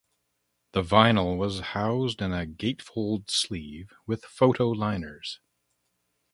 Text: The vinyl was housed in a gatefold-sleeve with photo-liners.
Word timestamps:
The 0.71 0.81
vinyl 0.81 1.37
was 1.37 1.59
housed 1.59 2.23
in 2.23 2.33
a 2.33 2.47
gatefold-sleeve 2.47 3.91
with 4.07 4.25
photo-liners. 4.25 5.39